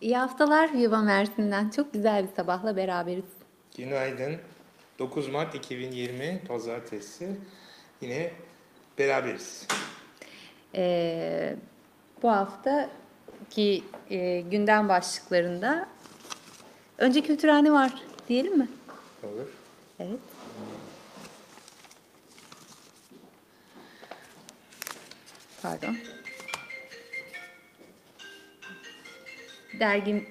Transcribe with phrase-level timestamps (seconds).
[0.00, 1.70] İyi haftalar Yuva Mersin'den.
[1.70, 3.24] Çok güzel bir sabahla beraberiz.
[3.76, 4.36] Günaydın.
[4.98, 7.36] 9 Mart 2020 Pazartesi.
[8.00, 8.32] Yine
[8.98, 9.66] beraberiz.
[10.74, 11.56] Ee,
[12.22, 15.88] bu haftaki e, gündem başlıklarında
[16.98, 17.92] önce kültürhane var
[18.28, 18.68] diyelim mi?
[19.22, 19.48] Olur.
[20.00, 20.18] Evet.
[25.62, 25.96] Pardon.
[29.80, 30.24] Dergi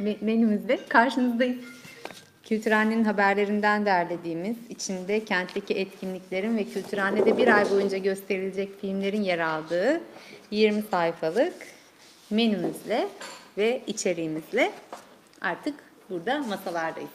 [0.00, 1.64] me- menümüzde karşınızdayız.
[2.42, 10.00] Kültürhanenin haberlerinden derlediğimiz, içinde kentteki etkinliklerin ve kültürhanede bir ay boyunca gösterilecek filmlerin yer aldığı
[10.50, 11.54] 20 sayfalık
[12.30, 13.08] menümüzle
[13.58, 14.72] ve içeriğimizle
[15.40, 15.74] artık
[16.10, 17.10] burada masalardayız.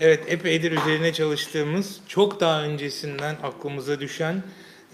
[0.00, 4.42] Evet, epeydir üzerine çalıştığımız, çok daha öncesinden aklımıza düşen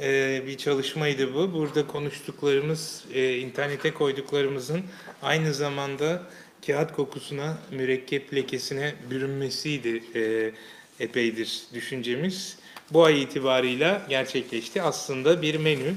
[0.00, 1.52] e, bir çalışmaydı bu.
[1.52, 4.82] Burada konuştuklarımız, e, internete koyduklarımızın
[5.22, 6.22] aynı zamanda
[6.66, 10.52] kağıt kokusuna, mürekkep lekesine bürünmesiydi e,
[11.00, 12.58] epeydir düşüncemiz.
[12.90, 14.82] Bu ay itibarıyla gerçekleşti.
[14.82, 15.94] Aslında bir menü,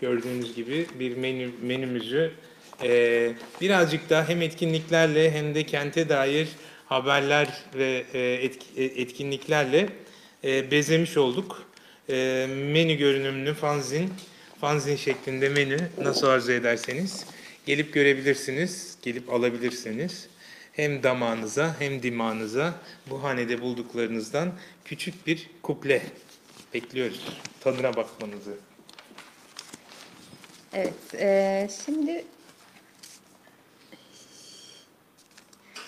[0.00, 2.32] gördüğünüz gibi bir menü menümüzü
[2.82, 6.48] e, birazcık daha hem etkinliklerle hem de kente dair
[6.86, 8.20] haberler ve e,
[8.76, 9.88] e, etkinliklerle
[10.44, 11.66] e, bezemiş olduk.
[12.08, 14.12] E, menü görünümlü fanzin,
[14.60, 17.26] fanzin şeklinde menü nasıl arzu ederseniz
[17.66, 20.28] gelip görebilirsiniz, gelip alabilirsiniz.
[20.72, 22.74] Hem damağınıza hem dimağınıza
[23.10, 24.52] bu hanede bulduklarınızdan
[24.84, 26.02] küçük bir kuple
[26.74, 27.28] bekliyoruz.
[27.60, 28.54] Tadına bakmanızı.
[30.72, 32.24] Evet, eee, şimdi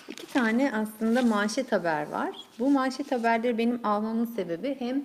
[0.09, 2.31] iki tane aslında manşet haber var.
[2.59, 5.03] Bu manşet haberleri benim almamın sebebi hem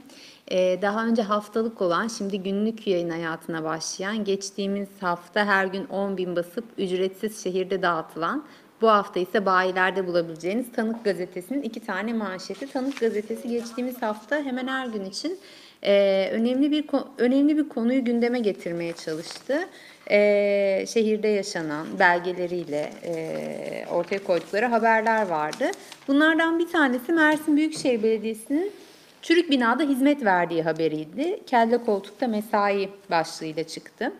[0.82, 6.36] daha önce haftalık olan, şimdi günlük yayın hayatına başlayan, geçtiğimiz hafta her gün 10 bin
[6.36, 8.44] basıp ücretsiz şehirde dağıtılan,
[8.82, 12.72] bu hafta ise bayilerde bulabileceğiniz Tanık Gazetesi'nin iki tane manşeti.
[12.72, 15.40] Tanık Gazetesi geçtiğimiz hafta hemen her gün için
[15.86, 16.86] ee, önemli bir
[17.18, 19.68] önemli bir konuyu gündeme getirmeye çalıştı.
[20.12, 25.72] Ee, şehirde yaşanan belgeleriyle e, ortaya koydukları haberler vardı.
[26.08, 28.72] Bunlardan bir tanesi Mersin Büyükşehir Belediyesi'nin
[29.24, 31.44] çürük binada hizmet verdiği haberiydi.
[31.48, 34.14] Kelle koltukta mesai başlığıyla çıktı.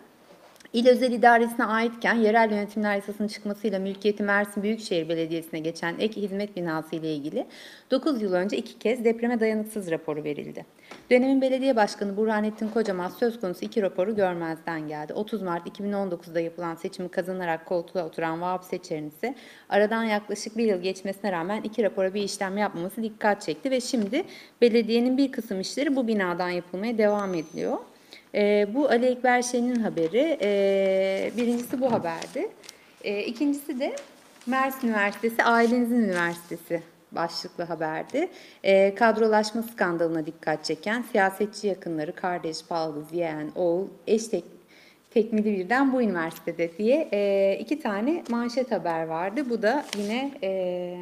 [0.74, 6.56] İl özel idaresine aitken yerel yönetimler yasasının çıkmasıyla mülkiyeti Mersin Büyükşehir Belediyesi'ne geçen ek hizmet
[6.56, 7.46] binası ile ilgili
[7.90, 10.66] 9 yıl önce iki kez depreme dayanıksız raporu verildi.
[11.10, 15.12] Dönemin belediye başkanı Burhanettin Kocaman söz konusu iki raporu görmezden geldi.
[15.12, 19.34] 30 Mart 2019'da yapılan seçimi kazanarak koltuğa oturan Vahap Seçer'in ise
[19.68, 24.24] aradan yaklaşık bir yıl geçmesine rağmen iki rapora bir işlem yapmaması dikkat çekti ve şimdi
[24.60, 27.78] belediyenin bir kısım işleri bu binadan yapılmaya devam ediliyor.
[28.34, 30.38] Ee, bu Ali Ekber Şen'in haberi.
[30.42, 32.48] Ee, birincisi bu haberdi.
[33.04, 33.96] Ee, ikincisi de
[34.46, 38.28] Mersin Üniversitesi Ailenizin Üniversitesi başlıklı haberdi.
[38.64, 44.44] Ee, kadrolaşma skandalına dikkat çeken siyasetçi yakınları, kardeş, baldız, yeğen, oğul, eş tek,
[45.10, 49.50] tekmili birden bu üniversitede diye e, iki tane manşet haber vardı.
[49.50, 50.96] Bu da yine e,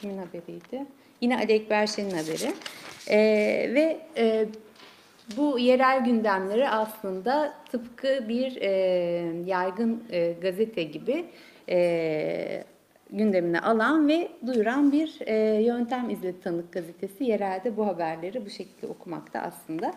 [0.00, 0.86] kimin haberiydi?
[1.20, 2.52] Yine Ali Ekber Şen'in haberi.
[3.08, 3.18] E,
[3.74, 4.46] ve e,
[5.36, 8.70] bu yerel gündemleri aslında tıpkı bir e,
[9.46, 11.24] yaygın e, gazete gibi
[11.68, 12.64] e,
[13.10, 17.24] gündemine alan ve duyuran bir e, yöntem izledi Tanık Gazetesi.
[17.24, 19.94] Yerelde bu haberleri bu şekilde okumakta aslında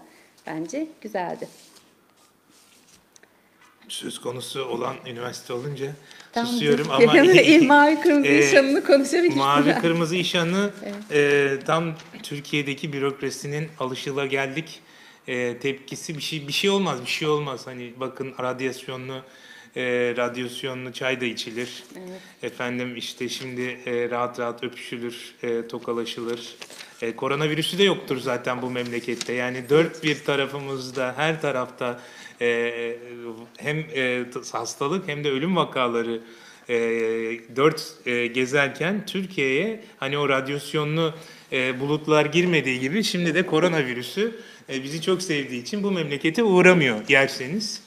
[0.47, 1.47] bence güzeldi.
[3.87, 5.87] Söz konusu olan üniversite olunca
[6.31, 9.35] Tam susuyorum ama İl mavi kırmızı Ee, işanını konuşabiliriz.
[9.35, 10.69] Mavi kırmızı işanı
[11.11, 14.81] e, tam Türkiye'deki bürokrasinin alışılageldik
[15.27, 17.67] e, tepkisi bir şey bir şey olmaz bir şey olmaz.
[17.67, 19.21] Hani bakın radyasyonlu
[19.75, 21.83] e, radyasyonlu çay da içilir.
[22.43, 26.55] Efendim işte şimdi e, rahat rahat öpüşülür e, tokalaşılır.
[27.01, 29.33] E, koronavirüsü de yoktur zaten bu memlekette.
[29.33, 32.01] Yani dört bir tarafımızda her tarafta
[32.41, 32.97] e,
[33.57, 36.21] hem e, hastalık hem de ölüm vakaları
[36.69, 36.75] e,
[37.55, 41.13] dört e, gezerken Türkiye'ye hani o radyasyonlu
[41.51, 44.35] e, bulutlar girmediği gibi şimdi de koronavirüsü
[44.69, 47.81] e, bizi çok sevdiği için bu memlekete uğramıyor yerseniz.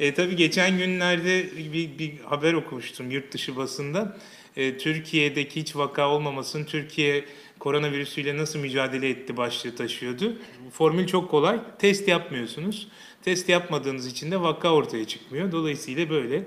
[0.00, 4.16] E, tabii geçen günlerde bir, bir haber okumuştum yurt dışı basında.
[4.56, 7.24] E, Türkiye'deki hiç vaka olmamasının Türkiye
[7.58, 10.36] koronavirüsüyle nasıl mücadele etti başlığı taşıyordu.
[10.72, 11.60] Formül çok kolay.
[11.78, 12.88] Test yapmıyorsunuz.
[13.22, 15.52] Test yapmadığınız için de vaka ortaya çıkmıyor.
[15.52, 16.42] Dolayısıyla böyle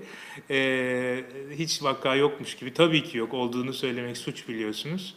[0.50, 5.16] e, hiç vaka yokmuş gibi tabii ki yok olduğunu söylemek suç biliyorsunuz.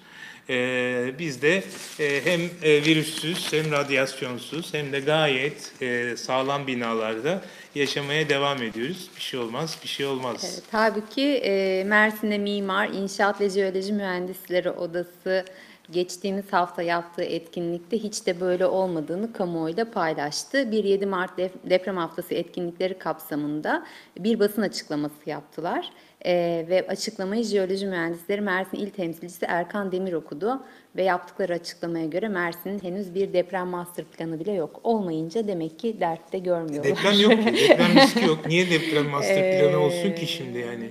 [0.50, 1.62] Ee, biz de
[2.00, 7.42] e, hem e, virüssüz hem radyasyonsuz hem de gayet e, sağlam binalarda
[7.74, 9.10] yaşamaya devam ediyoruz.
[9.16, 10.52] Bir şey olmaz, bir şey olmaz.
[10.54, 15.44] Evet, halbuki e, Mersin'de Mimar, İnşaat ve Jeoloji Mühendisleri Odası
[15.90, 20.70] geçtiğimiz hafta yaptığı etkinlikte hiç de böyle olmadığını kamuoyuyla paylaştı.
[20.70, 21.30] Bir 7 Mart
[21.70, 23.86] deprem haftası etkinlikleri kapsamında
[24.18, 25.90] bir basın açıklaması yaptılar.
[26.24, 26.32] E,
[26.68, 30.62] ve açıklamayı Jeoloji Mühendisleri Mersin İl Temsilcisi Erkan Demir okudu
[30.96, 34.80] ve yaptıkları açıklamaya göre Mersin'in henüz bir deprem master planı bile yok.
[34.84, 36.90] Olmayınca demek ki dertte görmüyorlar.
[36.96, 38.46] Deprem yok ki, deprem riski yok.
[38.46, 40.90] Niye deprem master planı olsun ki şimdi yani?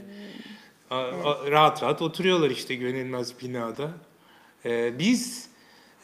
[0.89, 0.95] A-
[1.29, 3.89] a- rahat rahat oturuyorlar işte güvenilmez binada.
[4.67, 5.47] Ee, biz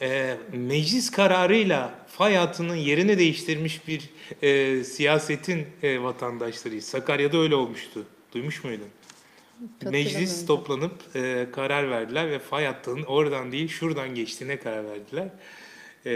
[0.00, 4.10] e, meclis kararıyla fay hattının yerini değiştirmiş bir
[4.42, 6.84] e, siyasetin e, vatandaşlarıyız.
[6.84, 8.04] Sakarya'da öyle olmuştu.
[8.34, 8.88] Duymuş muydun?
[9.82, 15.28] Meclis toplanıp e, karar verdiler ve fay hattının oradan değil şuradan geçtiğine karar verdiler.
[16.06, 16.14] E,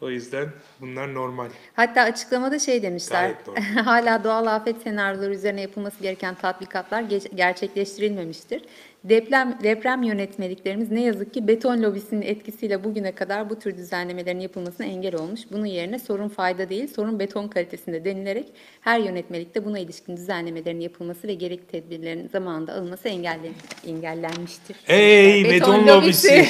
[0.00, 0.48] o yüzden
[0.80, 1.48] bunlar normal.
[1.74, 3.32] Hatta açıklamada şey demişler.
[3.84, 7.04] Hala doğal afet senaryoları üzerine yapılması gereken tatbikatlar
[7.34, 8.62] gerçekleştirilmemiştir.
[9.04, 14.86] Deprem deprem yönetmeliklerimiz ne yazık ki beton lobisinin etkisiyle bugüne kadar bu tür düzenlemelerin yapılmasına
[14.86, 15.40] engel olmuş.
[15.52, 18.46] Bunun yerine sorun fayda değil, sorun beton kalitesinde denilerek
[18.80, 23.52] her yönetmelikte buna ilişkin düzenlemelerin yapılması ve gerekli tedbirlerin zamanında alınması engellen
[23.86, 24.76] engellenmiştir.
[24.88, 26.28] Ey beton lobisi.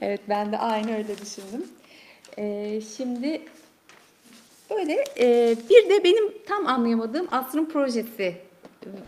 [0.00, 1.66] evet ben de aynı öyle düşündüm.
[2.38, 3.42] Ee, şimdi
[4.70, 8.34] böyle e, bir de benim tam anlayamadığım asrın projesi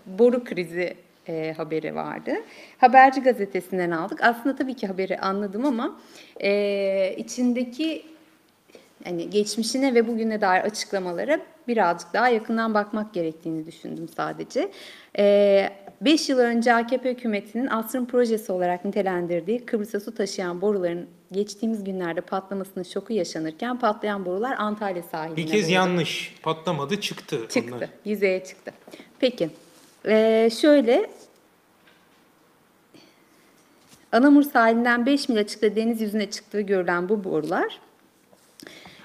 [0.06, 0.94] boru krizi
[1.28, 2.32] e, haberi vardı.
[2.78, 4.24] Haberci gazetesinden aldık.
[4.24, 6.00] Aslında tabii ki haberi anladım ama
[6.42, 8.02] e, içindeki
[9.06, 11.38] yani geçmişine ve bugüne dair açıklamalara
[11.69, 14.70] birazcık daha yakından bakmak gerektiğini düşündüm sadece.
[16.00, 22.20] 5 yıl önce AKP hükümetinin asrın projesi olarak nitelendirdiği Kıbrıs'a su taşıyan boruların geçtiğimiz günlerde
[22.20, 25.72] patlamasının şoku yaşanırken patlayan borular Antalya sahiline Bir kez vurdu.
[25.72, 26.34] yanlış.
[26.42, 27.38] Patlamadı çıktı.
[27.48, 27.88] Çıktı, Onlar.
[28.04, 28.72] yüzeye çıktı.
[29.19, 29.50] Peki,
[30.06, 31.10] ee, şöyle...
[34.12, 37.78] Anamur sahilinden 5 mil açıkta deniz yüzüne çıktığı görülen bu borular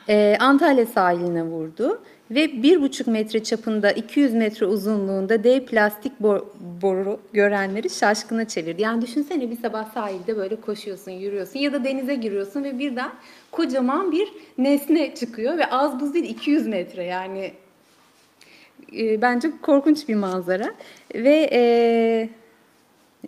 [0.10, 2.02] ee, Antalya sahiline vurdu
[2.32, 6.46] ve 1,5 metre çapında 200 metre uzunluğunda dev plastik bor-
[6.82, 8.82] boru görenleri şaşkına çevirdi.
[8.82, 13.12] Yani düşünsene bir sabah sahilde böyle koşuyorsun, yürüyorsun ya da denize giriyorsun ve birden
[13.52, 14.28] kocaman bir
[14.58, 17.52] nesne çıkıyor ve az buz değil 200 metre yani
[18.98, 20.74] e, bence korkunç bir manzara
[21.16, 22.30] ve e,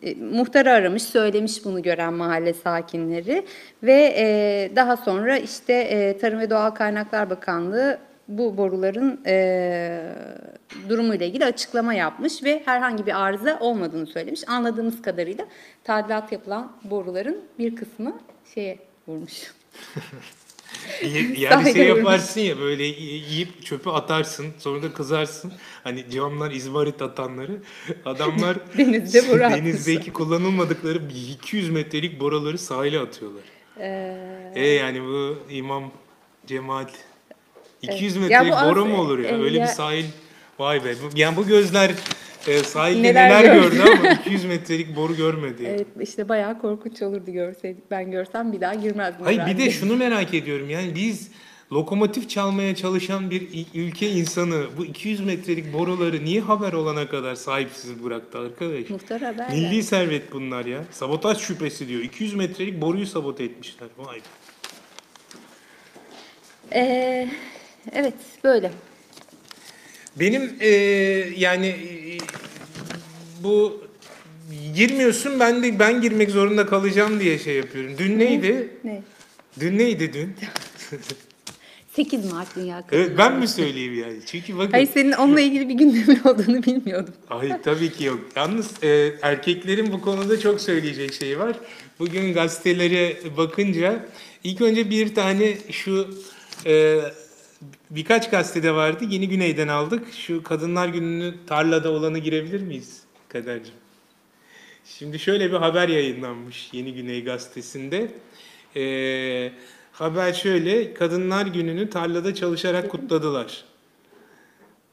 [0.03, 3.45] e, muhtarı aramış, söylemiş bunu gören mahalle sakinleri
[3.83, 10.01] ve e, daha sonra işte e, Tarım ve Doğal Kaynaklar Bakanlığı bu boruların e,
[10.89, 14.49] durumuyla ilgili açıklama yapmış ve herhangi bir arıza olmadığını söylemiş.
[14.49, 15.45] Anladığımız kadarıyla
[15.83, 18.19] tadilat yapılan boruların bir kısmı
[18.53, 19.53] şeye vurmuş.
[21.37, 25.53] Yani şey yaparsın ya böyle yiyip çöpü atarsın sonra da kızarsın.
[25.83, 27.57] Hani camlar izmarit atanları.
[28.05, 31.01] Adamlar Denizde denizdeki kullanılmadıkları
[31.31, 33.43] 200 metrelik boraları sahile atıyorlar.
[34.55, 35.91] E yani bu imam
[36.47, 36.91] cemaat
[37.81, 38.29] 200 Evet.
[38.29, 39.29] Metrelik az- mu olur ya?
[39.29, 40.05] e, Öyle ya- bir sahil
[40.59, 40.95] vay be.
[41.15, 41.91] Yani bu gözler
[42.47, 43.75] e, sahilde Neler neler, gördü.
[43.77, 45.63] gördü ama 200 metrelik boru görmedi.
[45.63, 45.75] yani.
[45.75, 47.91] Evet işte bayağı korkunç olurdu görseydik.
[47.91, 49.25] Ben görsem bir daha girmezdim.
[49.25, 51.31] Hayır bir de şunu merak ediyorum yani biz
[51.71, 58.03] lokomotif çalmaya çalışan bir ülke insanı bu 200 metrelik boruları niye haber olana kadar sahipsiz
[58.03, 58.89] bıraktı arkadaş?
[58.89, 59.83] Muhtar haber Milli verdi.
[59.83, 60.83] servet bunlar ya.
[60.91, 62.01] Sabotaj şüphesi diyor.
[62.01, 63.87] 200 metrelik boruyu sabote etmişler.
[63.97, 64.21] Vay be.
[66.75, 67.27] Ee,
[67.91, 68.71] evet böyle.
[70.19, 70.69] Benim e,
[71.37, 72.17] yani e,
[73.43, 73.83] bu
[74.75, 77.91] girmiyorsun ben de ben girmek zorunda kalacağım diye şey yapıyorum.
[77.97, 78.69] Dün neydi?
[78.83, 79.01] Ne?
[79.59, 80.35] Dün neydi dün?
[81.93, 84.19] 8 Mart Dünya Kadın Evet ben mi söyleyeyim yani?
[84.25, 87.13] Çünkü bakın Hayır senin onunla ilgili bir gündemin olduğunu bilmiyordum.
[87.27, 88.19] Hayır tabii ki yok.
[88.35, 91.55] Yalnız e, erkeklerin bu konuda çok söyleyecek şey var.
[91.99, 94.05] Bugün gazetelere bakınca
[94.43, 96.15] ilk önce bir tane şu
[96.65, 96.99] e,
[97.89, 99.03] birkaç gazetede vardı.
[99.09, 100.13] Yeni Güney'den aldık.
[100.13, 103.79] Şu Kadınlar Günü'nü tarlada olanı girebilir miyiz Kaderciğim?
[104.85, 108.11] Şimdi şöyle bir haber yayınlanmış Yeni Güney gazetesinde.
[108.75, 109.51] E,
[109.91, 113.63] haber şöyle, Kadınlar Günü'nü tarlada çalışarak kutladılar.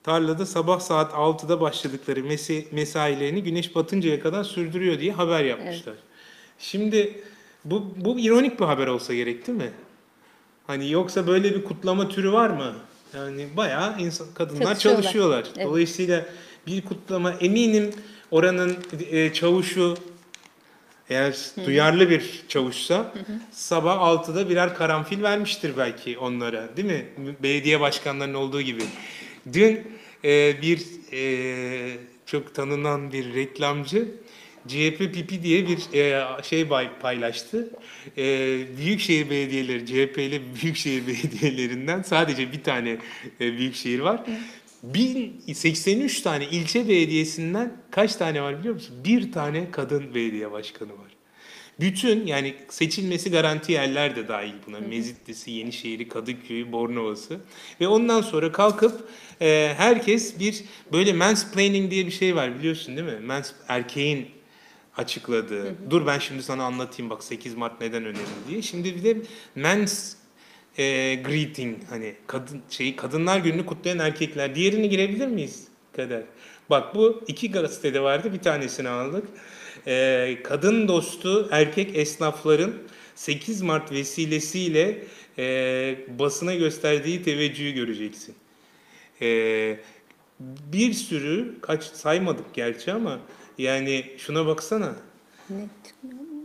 [0.03, 5.95] Tarlada sabah saat 6'da başladıkları mesi- mesailerini güneş batıncaya kadar sürdürüyor diye haber yapmışlar.
[6.59, 7.21] Şimdi
[7.65, 9.71] bu, bu ironik bir haber olsa gerek değil mi?
[10.67, 12.75] Hani yoksa böyle bir kutlama türü var mı?
[13.15, 15.03] Yani bayağı insan, kadınlar Çalışıyorlar.
[15.03, 15.45] çalışıyorlar.
[15.57, 15.67] Evet.
[15.67, 16.27] Dolayısıyla
[16.67, 17.91] bir kutlama eminim
[18.31, 18.77] oranın
[19.11, 19.97] e, çavuşu
[21.11, 23.13] Eğer duyarlı bir çavuşsa
[23.53, 27.07] sabah 6'da birer karanfil vermiştir belki onlara değil mi?
[27.43, 28.83] Belediye başkanlarının olduğu gibi.
[29.53, 29.81] Dün
[30.25, 30.83] e, bir
[31.13, 31.97] e,
[32.27, 34.09] çok tanınan bir reklamcı
[34.69, 36.69] CHP Pipi diye bir e, şey
[37.03, 37.71] paylaştı.
[38.19, 38.23] E,
[38.79, 42.99] büyükşehir belediyeleri, CHP'li büyükşehir belediyelerinden sadece bir tane
[43.41, 44.25] e, büyükşehir var.
[44.83, 48.97] 1083 tane ilçe belediyesinden kaç tane var biliyor musun?
[49.05, 51.17] Bir tane kadın belediye başkanı var.
[51.81, 54.81] Bütün yani seçilmesi garanti yerler de dahil buna.
[54.81, 57.41] Mezitli'si, Yenişehir'i, Kadıköy'ü, Bornova'sı.
[57.81, 59.09] Ve ondan sonra kalkıp
[59.41, 63.27] e, herkes bir böyle mansplaining diye bir şey var biliyorsun değil mi?
[63.27, 64.36] Mans, erkeğin
[64.97, 65.75] açıkladığı.
[65.91, 68.63] Dur ben şimdi sana anlatayım bak 8 Mart neden önemli diye.
[68.63, 69.17] Şimdi bir de
[69.55, 70.15] mens
[70.79, 74.55] e, greeting hani kadın şeyi kadınlar gününü kutlayan erkekler.
[74.55, 75.65] Diğerini girebilir miyiz
[75.97, 76.23] Kader?
[76.71, 79.29] Bak bu iki gazetede vardı bir tanesini aldık.
[79.87, 82.75] E, kadın dostu erkek esnafların
[83.15, 85.03] 8 Mart vesilesiyle
[85.39, 88.35] e, basına gösterdiği teveccühü göreceksin.
[89.23, 89.79] E,
[90.73, 93.21] bir sürü kaç saymadık gerçi ama
[93.59, 94.97] yani şuna baksana.
[95.51, 96.43] Ne çıkmıyor mu?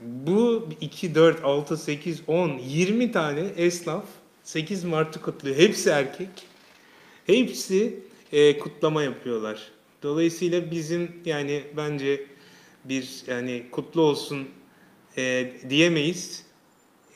[0.00, 4.04] Bu 2, 4, 6, 8, 10, 20 tane esnaf
[4.42, 5.56] 8 Mart'ı kutluyor.
[5.56, 6.28] Hepsi erkek.
[7.26, 8.00] Hepsi
[8.32, 9.70] e, kutlama yapıyorlar.
[10.02, 12.26] Dolayısıyla bizim yani bence
[12.84, 14.48] bir yani kutlu olsun
[15.16, 16.46] e, diyemeyiz.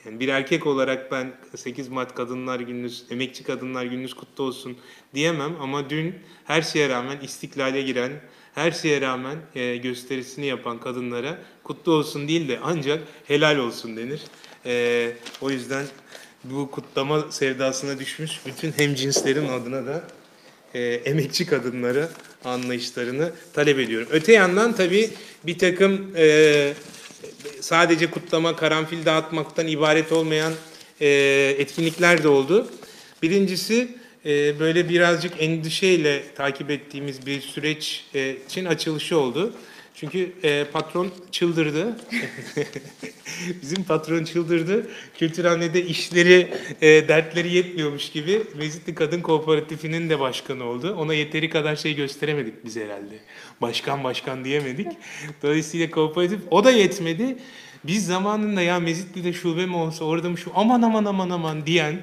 [0.05, 4.77] Yani bir erkek olarak ben 8 Mart Kadınlar Gününüz, Emekçi Kadınlar Gününüz kutlu olsun
[5.15, 6.15] diyemem ama dün
[6.45, 8.13] her şeye rağmen istiklale giren,
[8.57, 14.21] her şeye rağmen e, gösterisini yapan kadınlara kutlu olsun değil de ancak helal olsun denir.
[14.67, 15.87] E, o yüzden
[16.45, 20.05] bu kutlama sevdasına düşmüş bütün hemcinslerin adına da
[20.75, 22.09] e, emekçi kadınlara
[22.45, 24.09] anlayışlarını talep ediyorum.
[24.11, 25.11] Öte yandan tabii
[25.47, 26.73] bir takım e,
[27.61, 30.53] sadece kutlama, karanfil dağıtmaktan ibaret olmayan
[31.01, 31.09] e,
[31.59, 32.69] etkinlikler de oldu.
[33.23, 33.89] Birincisi
[34.27, 39.53] e, böyle birazcık endişeyle takip ettiğimiz bir süreç e, için açılışı oldu.
[39.95, 41.97] Çünkü e, patron çıldırdı.
[43.63, 44.87] Bizim patron çıldırdı.
[45.19, 46.49] Kültürhanede işleri,
[46.81, 50.95] e, dertleri yetmiyormuş gibi Mezitli Kadın Kooperatifi'nin de başkanı oldu.
[50.99, 53.15] Ona yeteri kadar şey gösteremedik biz herhalde.
[53.61, 54.89] Başkan başkan diyemedik.
[55.43, 57.37] Dolayısıyla kooperatif o da yetmedi.
[57.85, 62.03] Biz zamanında ya Mezitli'de şube mi olsa orada mı şu aman aman aman aman diyen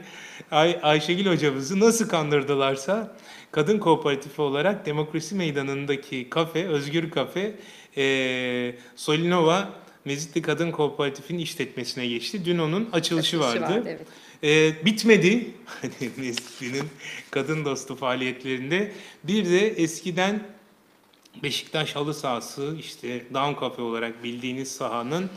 [0.53, 3.17] Ay Ayşegül hocamızı nasıl kandırdılarsa
[3.51, 7.55] kadın kooperatifi olarak Demokrasi Meydanı'ndaki kafe, Özgür Kafe,
[7.97, 9.69] e, Solinova
[10.05, 12.45] Mezitli Kadın Kooperatifi'nin işletmesine geçti.
[12.45, 13.75] Dün onun açılışı, Açılışı vardı.
[13.75, 14.07] vardı, evet.
[14.43, 16.83] E, bitmedi hani Mezitli'nin
[17.31, 18.91] kadın dostu faaliyetlerinde.
[19.23, 20.43] Bir de eskiden
[21.43, 25.29] Beşiktaş halı sahası işte Down Cafe olarak bildiğiniz sahanın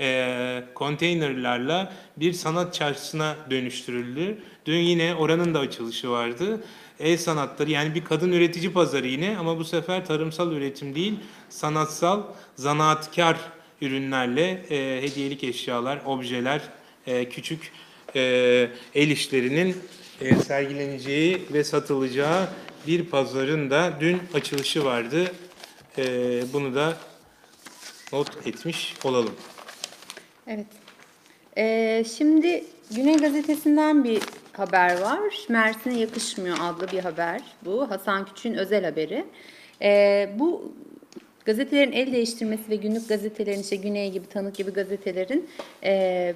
[0.00, 4.38] e, konteynerlarla bir sanat çarşısına dönüştürüldü.
[4.66, 6.64] Dün yine oranın da açılışı vardı.
[7.00, 11.14] El sanatları yani bir kadın üretici pazarı yine ama bu sefer tarımsal üretim değil
[11.48, 12.22] sanatsal
[12.56, 13.36] zanaatkar
[13.80, 16.60] ürünlerle e, hediyelik eşyalar, objeler,
[17.06, 17.72] e, küçük
[18.16, 18.20] e,
[18.94, 19.76] el işlerinin
[20.20, 22.48] e, sergileneceği ve satılacağı
[22.86, 25.32] bir pazarın da dün açılışı vardı.
[25.98, 26.04] E,
[26.52, 26.96] bunu da
[28.12, 29.34] not etmiş olalım.
[30.46, 30.66] Evet.
[31.58, 34.22] Ee, şimdi Güney Gazetesi'nden bir
[34.60, 35.20] haber var.
[35.48, 37.90] Mersin'e yakışmıyor adlı bir haber bu.
[37.90, 39.24] Hasan Küçük'ün özel haberi.
[39.82, 40.72] Ee, bu
[41.44, 45.48] gazetelerin el değiştirmesi ve günlük gazetelerin işte Güney gibi, Tanık gibi gazetelerin
[45.84, 46.34] e,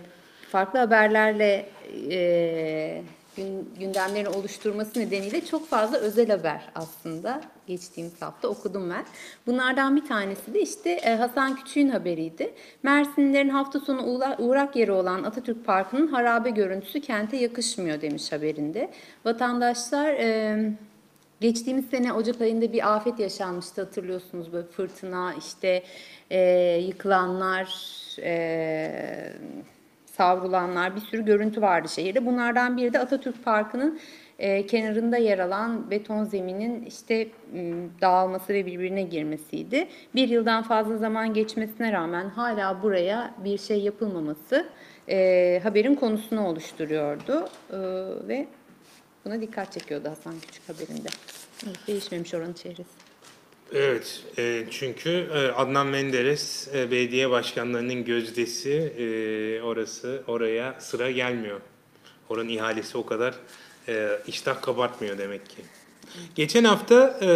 [0.51, 1.67] farklı haberlerle
[2.11, 3.03] e,
[3.37, 9.05] gün, gündemlerini oluşturması nedeniyle çok fazla özel haber aslında geçtiğimiz hafta okudum ben.
[9.47, 12.55] Bunlardan bir tanesi de işte e, Hasan Küçük'ün haberiydi.
[12.83, 18.91] Mersinlilerin hafta sonu uğra- uğrak yeri olan Atatürk Parkı'nın harabe görüntüsü kente yakışmıyor demiş haberinde.
[19.25, 20.59] Vatandaşlar e,
[21.41, 25.83] Geçtiğimiz sene Ocak ayında bir afet yaşanmıştı hatırlıyorsunuz böyle fırtına işte
[26.31, 26.41] e,
[26.87, 27.67] yıkılanlar
[30.17, 32.27] savrulanlar bir sürü görüntü vardı şehirde.
[32.27, 34.01] Bunlardan biri de Atatürk Parkı'nın
[34.39, 37.29] e, kenarında yer alan beton zeminin işte
[38.01, 39.89] dağılması ve birbirine girmesiydi.
[40.15, 44.69] Bir yıldan fazla zaman geçmesine rağmen hala buraya bir şey yapılmaması
[45.09, 47.79] e, haberin konusunu oluşturuyordu E,
[48.29, 48.47] ve
[49.25, 51.09] buna dikkat çekiyordu Hasan Küçük haberinde.
[51.67, 52.91] Evet, değişmemiş oranın çehresi.
[53.73, 61.61] Evet, e, çünkü e, Adnan Menderes e, belediye başkanlarının gözdesi e, orası oraya sıra gelmiyor.
[62.29, 63.35] Oranın ihalesi o kadar
[63.89, 65.57] e, iştah kabartmıyor demek ki.
[66.35, 67.29] Geçen hafta e,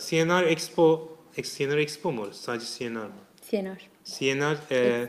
[0.00, 2.28] CNR Expo, CNR Expo mu?
[2.32, 3.12] Sadece CNR mı?
[3.50, 3.92] CNR.
[4.04, 5.08] CNR e,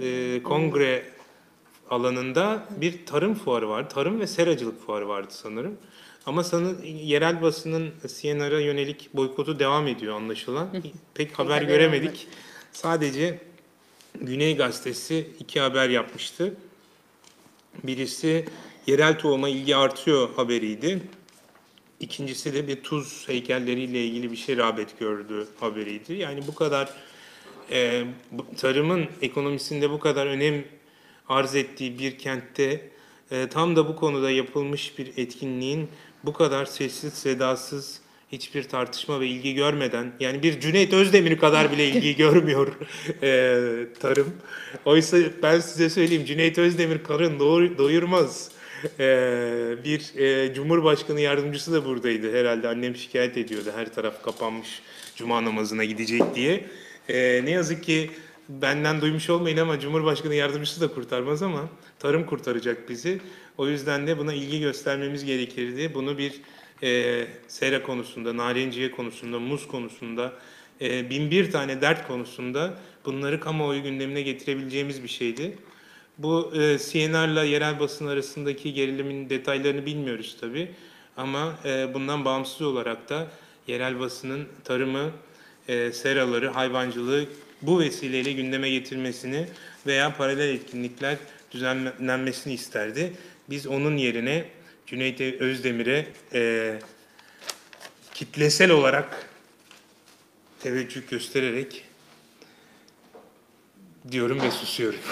[0.00, 1.04] e, kongre
[1.90, 3.88] alanında bir tarım fuarı vardı.
[3.94, 5.78] Tarım ve seracılık fuarı vardı sanırım.
[6.26, 10.68] Ama sanırım yerel basının CNR'a yönelik boykotu devam ediyor anlaşılan.
[11.14, 12.28] Pek haber göremedik.
[12.72, 13.38] Sadece
[14.20, 16.54] Güney Gazetesi iki haber yapmıştı.
[17.84, 18.44] Birisi
[18.86, 21.00] yerel tohuma ilgi artıyor haberiydi.
[22.00, 26.14] İkincisi de bir tuz heykelleriyle ilgili bir şey rağbet gördü haberiydi.
[26.14, 26.90] Yani bu kadar
[27.70, 28.04] e,
[28.56, 30.64] tarımın ekonomisinde bu kadar önem
[31.28, 32.90] arz ettiği bir kentte
[33.30, 35.88] e, tam da bu konuda yapılmış bir etkinliğin
[36.24, 38.00] bu kadar sessiz sedasız
[38.32, 42.68] hiçbir tartışma ve ilgi görmeden yani bir Cüneyt Özdemir kadar bile ilgi görmüyor
[43.22, 44.32] e, tarım.
[44.84, 47.38] Oysa ben size söyleyeyim Cüneyt Özdemir karın
[47.78, 48.55] doyurmaz.
[48.98, 54.82] E, bir e, Cumhurbaşkanı yardımcısı da buradaydı herhalde annem şikayet ediyordu her taraf kapanmış
[55.16, 56.64] cuma namazına gidecek diye.
[57.08, 58.10] E, ne yazık ki
[58.48, 61.68] benden duymuş olmayın ama Cumhurbaşkanı yardımcısı da kurtarmaz ama
[61.98, 63.20] tarım kurtaracak bizi.
[63.58, 65.94] O yüzden de buna ilgi göstermemiz gerekirdi.
[65.94, 66.40] Bunu bir
[66.82, 70.32] e, sera konusunda, narenciye konusunda, muz konusunda,
[70.80, 75.58] e, bin bir tane dert konusunda bunları kamuoyu gündemine getirebileceğimiz bir şeydi.
[76.18, 80.70] Bu e, CNR'la yerel basın arasındaki gerilimin detaylarını bilmiyoruz tabii.
[81.16, 83.26] Ama e, bundan bağımsız olarak da
[83.66, 85.10] yerel basının tarımı,
[85.68, 87.26] e, seraları, hayvancılığı
[87.62, 89.46] bu vesileyle gündeme getirmesini
[89.86, 91.16] veya paralel etkinlikler
[91.50, 93.12] düzenlenmesini isterdi.
[93.50, 94.44] Biz onun yerine
[94.86, 96.74] Cüneyt Özdemir'e e,
[98.14, 99.28] kitlesel olarak
[100.60, 101.85] teveccüh göstererek
[104.12, 104.98] diyorum ve susuyorum.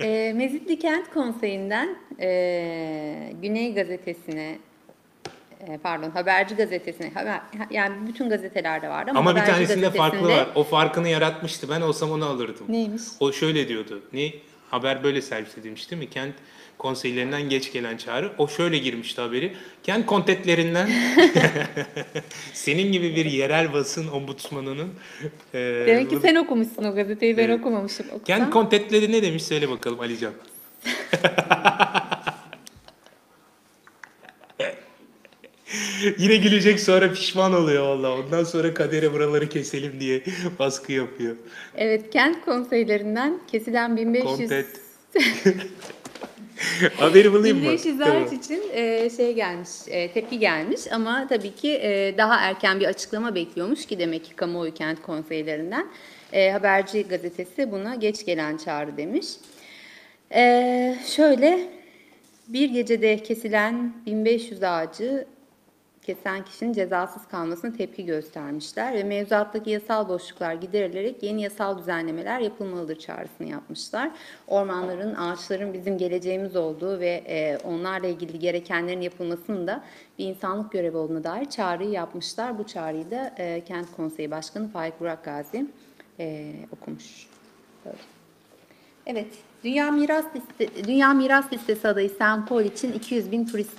[0.00, 4.58] E, Mezitli Kent Konseyi'nden e, Güney Gazetesi'ne
[5.68, 10.18] e, pardon Haberci Gazetesi'ne haber, yani bütün gazetelerde vardı ama, Ama bir Haberci tanesinde farklı
[10.18, 10.48] Gazetesi'nde- var.
[10.54, 11.70] O farkını yaratmıştı.
[11.70, 12.66] Ben olsam onu alırdım.
[12.68, 13.02] Neymiş?
[13.20, 14.02] O şöyle diyordu.
[14.12, 14.30] Ne
[14.72, 16.10] haber böyle servis edilmiş değil mi?
[16.10, 16.34] Kent
[16.78, 18.32] konseylerinden geç gelen çağrı.
[18.38, 19.56] O şöyle girmişti haberi.
[19.82, 20.90] Kent kontetlerinden
[22.52, 24.88] senin gibi bir yerel basın ombudsmanının
[25.54, 27.60] e, Demek ki sen okumuşsun o gazeteyi ben Evet.
[27.60, 28.06] okumamışım.
[28.06, 28.24] Okusam.
[28.24, 30.32] Kent kontetleri ne demiş söyle bakalım Alican.
[36.18, 38.18] Yine gülecek sonra pişman oluyor valla.
[38.18, 40.22] Ondan sonra kadere buraları keselim diye
[40.58, 41.36] baskı yapıyor.
[41.76, 44.66] Evet kent konseylerinden kesilen 1500 Kontet.
[46.96, 47.64] Haberi bulayım mı?
[47.64, 48.16] 1500 Tamam.
[48.16, 52.86] araç için e, şey gelmiş, e, tepki gelmiş ama tabii ki e, daha erken bir
[52.86, 55.86] açıklama bekliyormuş ki demek ki kamuoyu kent konseylerinden.
[56.32, 59.26] E, Haberci gazetesi buna geç gelen çağrı demiş.
[60.34, 61.68] E, şöyle
[62.48, 65.26] bir gecede kesilen 1500 ağacı
[66.02, 72.98] kesen kişinin cezasız kalmasına tepki göstermişler ve mevzuattaki yasal boşluklar giderilerek yeni yasal düzenlemeler yapılmalıdır
[72.98, 74.10] çağrısını yapmışlar.
[74.46, 79.84] Ormanların, ağaçların bizim geleceğimiz olduğu ve e, onlarla ilgili gerekenlerin yapılmasının da
[80.18, 82.58] bir insanlık görevi olduğuna dair çağrıyı yapmışlar.
[82.58, 85.66] Bu çağrıyı da e, Kent Konseyi Başkanı Faik Burak Gazi
[86.20, 87.26] e, okumuş.
[89.06, 89.34] Evet,
[89.64, 92.10] Dünya Miras Liste, Dünya Miras Listesi adayı.
[92.18, 93.72] Paul için 200 bin turist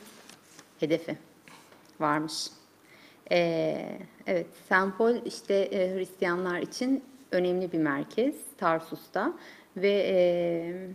[0.80, 1.18] hedefi
[2.00, 2.48] varmış.
[3.32, 4.48] Ee, evet.
[4.70, 9.34] Paul işte e, Hristiyanlar için önemli bir merkez Tarsus'ta
[9.78, 10.88] ve e,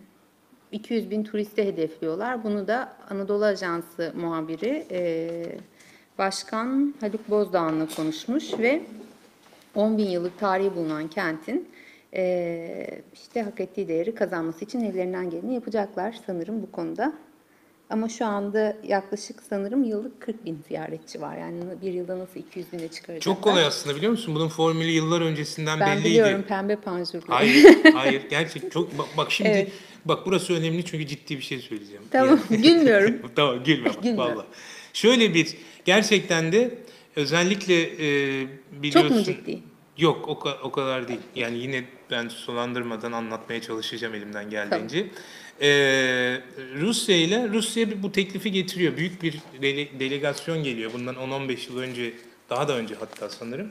[0.72, 2.44] 200 bin turisti hedefliyorlar.
[2.44, 5.58] Bunu da Anadolu Ajansı muhabiri e,
[6.18, 8.82] Başkan Haluk Bozdağ'ınla konuşmuş ve
[9.74, 11.68] 10 bin yıllık tarihi bulunan kentin
[12.14, 17.12] e, işte hak ettiği değeri kazanması için ellerinden geleni yapacaklar sanırım bu konuda.
[17.90, 21.36] Ama şu anda yaklaşık sanırım yıllık 40 bin ziyaretçi var.
[21.36, 23.20] Yani bir yılda nasıl 200 bine çıkaracaklar?
[23.34, 24.34] Çok kolay aslında biliyor musun?
[24.34, 26.04] Bunun formülü yıllar öncesinden Ben belliydi.
[26.10, 27.24] biliyorum pembe panjurlu.
[27.28, 28.22] Hayır, hayır.
[28.30, 29.72] Gerçek çok bak, bak şimdi Evet.
[30.04, 32.02] bak burası önemli çünkü ciddi bir şey söyleyeceğim.
[32.10, 33.14] Tamam gülmüyorum.
[33.36, 34.18] tamam gülme bak Gülme.
[34.18, 34.46] valla.
[34.92, 36.78] Şöyle bir gerçekten de
[37.16, 39.08] özellikle e, biliyorsun.
[39.08, 39.58] Çok mu ciddi?
[39.98, 41.20] Yok o, o kadar değil.
[41.36, 45.06] Yani yine ben sulandırmadan anlatmaya çalışacağım elimden geldiğince.
[45.62, 46.40] Ee,
[46.80, 48.96] Rusya ile Rusya bu teklifi getiriyor.
[48.96, 50.92] Büyük bir dele- delegasyon geliyor.
[50.92, 52.12] Bundan 10-15 yıl önce,
[52.50, 53.70] daha da önce hatta sanırım.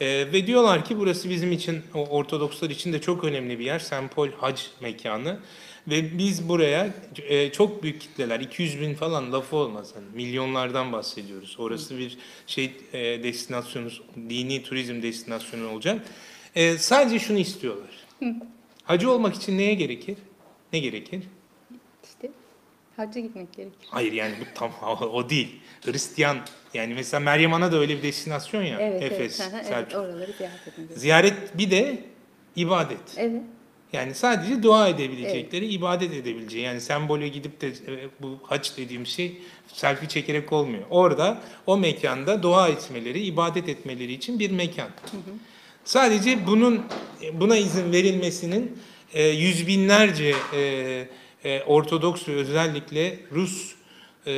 [0.00, 3.82] Ee, ve diyorlar ki burası bizim için, o Ortodokslar için de çok önemli bir yer.
[4.14, 5.38] Paul hac mekanı.
[5.88, 6.94] Ve biz buraya
[7.28, 9.92] e, çok büyük kitleler, 200 bin falan lafı olmaz.
[9.94, 11.56] Hani milyonlardan bahsediyoruz.
[11.58, 13.88] Orası bir şey e, destinasyonu,
[14.28, 16.06] dini turizm destinasyonu olacak.
[16.54, 17.90] E, sadece şunu istiyorlar.
[18.84, 20.16] Hacı olmak için neye gerekir?
[20.72, 21.22] Ne gerekir?
[22.04, 22.30] İşte
[22.96, 23.88] hacca gitmek gerekir.
[23.90, 24.70] Hayır yani bu tam
[25.12, 25.60] o değil.
[25.84, 26.38] Hristiyan
[26.74, 28.80] yani mesela Meryem Ana da öyle bir destinasyon ya.
[28.80, 30.88] Evet, Efes, evet, evet oraları ziyaret edin.
[30.94, 32.04] Ziyaret bir de
[32.56, 33.14] ibadet.
[33.16, 33.42] Evet.
[33.92, 36.64] Yani sadece dua edebilecekleri, ibadet edebileceği.
[36.64, 40.82] Yani sembole gidip de e, bu haç dediğim şey selfie çekerek olmuyor.
[40.90, 44.88] Orada o mekanda dua etmeleri, ibadet etmeleri için bir mekan.
[45.84, 46.82] Sadece bunun
[47.32, 48.78] buna izin verilmesinin
[49.14, 51.08] e, yüz binlerce e,
[51.44, 53.74] e, Ortodoks ve özellikle Rus
[54.26, 54.32] e,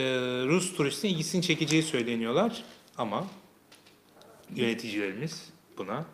[0.47, 2.65] Rus turistin ilgisini çekeceği söyleniyorlar
[2.99, 3.27] ama
[4.55, 6.05] yöneticilerimiz buna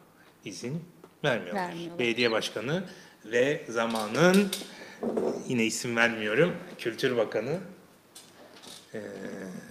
[0.45, 0.85] izin
[1.25, 1.69] vermiyorlar.
[1.69, 1.99] Vermiyorlar.
[1.99, 2.85] Belediye başkanı
[3.25, 4.51] ve zamanın
[5.49, 7.61] yine isim vermiyorum Kültür Bakanı
[8.95, 9.01] e,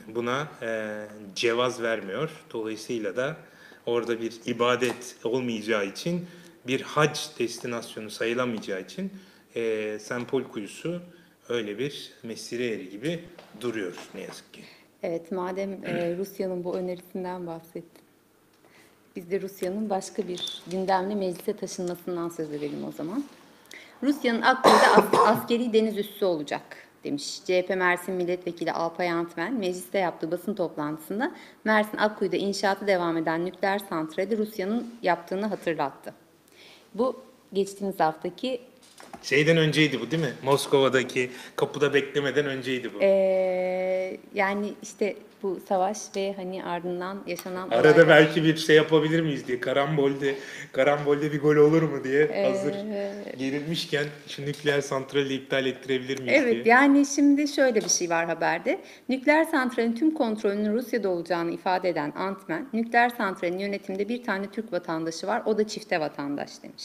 [0.07, 0.97] buna e,
[1.35, 2.29] cevaz vermiyor.
[2.53, 3.37] Dolayısıyla da
[3.85, 6.27] orada bir ibadet olmayacağı için
[6.67, 9.11] bir hac destinasyonu sayılamayacağı için
[9.55, 11.01] e, Sempol Kuyusu
[11.49, 13.19] öyle bir mesire yeri gibi
[13.61, 14.61] duruyor ne yazık ki.
[15.03, 18.01] Evet, madem e, Rusya'nın bu önerisinden bahsettin.
[19.15, 23.23] Biz de Rusya'nın başka bir gündemli meclise taşınmasından söz edelim o zaman.
[24.03, 26.61] Rusya'nın as- askeri deniz üssü olacak
[27.03, 27.39] demiş.
[27.45, 31.31] CHP Mersin Milletvekili Alpay Antmen mecliste yaptığı basın toplantısında
[31.63, 36.13] Mersin Akkuyu'da inşaatı devam eden nükleer santrali Rusya'nın yaptığını hatırlattı.
[36.93, 37.15] Bu
[37.53, 38.61] geçtiğimiz haftaki
[39.23, 40.33] Şeyden önceydi bu değil mi?
[40.43, 42.97] Moskova'daki kapıda beklemeden önceydi bu.
[43.01, 49.21] e, yani işte bu savaş ve hani ardından yaşanan Arada olaylar- belki bir şey yapabilir
[49.21, 50.35] miyiz diye karambolde
[50.71, 52.75] karambolde bir gol olur mu diye Ee, hazır
[53.37, 56.63] gerilmişken şu nükleer santrali iptal ettirebilir miyiz Evet diye.
[56.75, 58.79] yani şimdi şöyle bir şey var haberde.
[59.09, 64.73] Nükleer santralin tüm kontrolünün Rusya'da olacağını ifade eden Antmen, nükleer santralin yönetiminde bir tane Türk
[64.73, 66.83] vatandaşı var, o da çifte vatandaş demiş.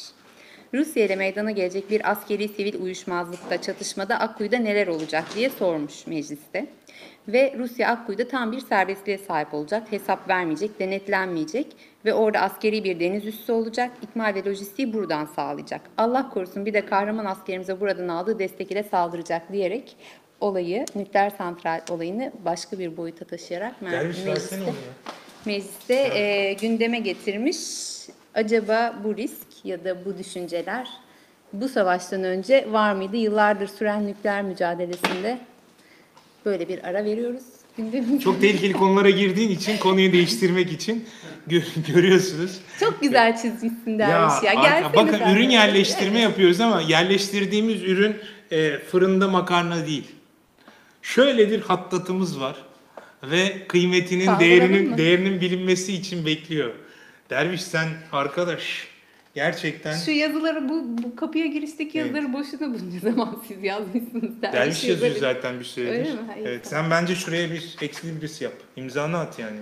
[0.74, 6.66] Rusya ile meydana gelecek bir askeri sivil uyuşmazlıkta, çatışmada Akkuyu'da neler olacak diye sormuş mecliste.
[7.28, 11.66] Ve Rusya Akkuyu'da tam bir serbestliğe sahip olacak, hesap vermeyecek, denetlenmeyecek
[12.04, 15.80] ve orada askeri bir deniz üssü olacak, ikmal ve lojistiği buradan sağlayacak.
[15.98, 19.96] Allah korusun bir de kahraman askerimize buradan aldığı destek ile saldıracak diyerek
[20.40, 24.58] olayı, nükleer santral olayını başka bir boyuta taşıyarak mecliste,
[25.44, 27.58] mecliste e, gündeme getirmiş.
[28.34, 30.88] Acaba bu risk ya da bu düşünceler
[31.52, 33.16] bu savaştan önce var mıydı?
[33.16, 35.38] Yıllardır süren nükleer mücadelesinde
[36.44, 37.42] böyle bir ara veriyoruz.
[38.24, 41.08] Çok tehlikeli konulara girdiğin için konuyu değiştirmek için
[41.48, 42.60] gö- görüyorsunuz.
[42.80, 44.54] Çok güzel çizmişsin derviş ya.
[44.54, 48.16] Gelsene bakın ürün yerleştirme yapıyoruz ama yerleştirdiğimiz ürün
[48.50, 50.10] e, fırında makarna değil.
[51.02, 52.56] Şöyle bir hattatımız var
[53.22, 56.70] ve kıymetinin değerinin değerinin bilinmesi için bekliyor.
[57.30, 58.91] Derviş sen arkadaş
[59.34, 62.06] gerçekten Şu yazıları bu, bu kapıya girişteki Evet.
[62.14, 64.42] yazıları boşuna bunca zaman siz yazmışsınız.
[64.42, 65.34] Derviş, Derviş yazıyor yazarı.
[65.34, 65.92] zaten bir süredir.
[65.98, 66.18] Öyle mi?
[66.28, 66.84] Ha, iyi, evet, tamam.
[66.84, 68.52] sen bence şuraya bir eksilibris yap.
[68.76, 69.58] İmzanı at yani.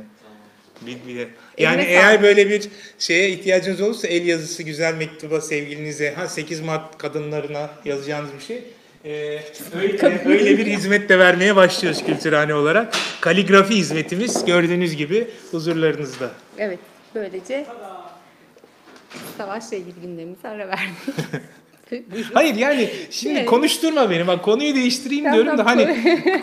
[0.86, 1.20] Bir, bir de.
[1.20, 1.88] Eline Yani sağlık.
[1.90, 7.70] eğer böyle bir şeye ihtiyacınız olursa el yazısı güzel mektuba sevgilinize ha 8 Mart kadınlarına
[7.84, 8.64] yazacağınız bir şey.
[9.04, 9.38] Ee,
[9.80, 12.94] öyle, öyle bir hizmet de vermeye başlıyoruz kültürhane olarak.
[13.20, 16.30] Kaligrafi hizmetimiz gördüğünüz gibi huzurlarınızda.
[16.58, 16.78] Evet,
[17.14, 17.66] böylece
[19.38, 21.14] savaşla ilgili gündemimize ara verdik.
[22.34, 23.46] Hayır yani şimdi Evet.
[23.50, 24.26] konuşturma beni.
[24.26, 25.96] Bak konuyu değiştireyim Tamam, diyorum da hani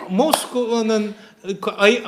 [0.10, 1.98] Moskova'nın e,